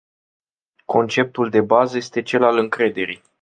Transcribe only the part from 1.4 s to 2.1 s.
de bază